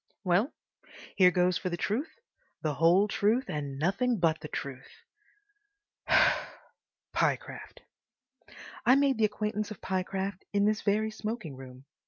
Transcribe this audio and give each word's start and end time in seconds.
Well, 0.23 0.51
here 1.15 1.29
goes 1.29 1.59
for 1.59 1.69
the 1.69 1.77
truth, 1.77 2.09
the 2.63 2.73
whole 2.73 3.07
truth, 3.07 3.45
and 3.47 3.77
nothing 3.77 4.17
but 4.17 4.39
the 4.39 4.47
truth! 4.47 4.89
Pyecraft—. 7.13 7.83
I 8.83 8.95
made 8.95 9.19
the 9.19 9.25
acquaintance 9.25 9.69
of 9.69 9.79
Pyecraft 9.79 10.43
in 10.53 10.65
this 10.65 10.81
very 10.81 11.11
smoking 11.11 11.55
room. 11.55 11.85